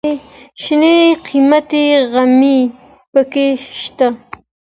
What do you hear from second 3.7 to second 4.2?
شته.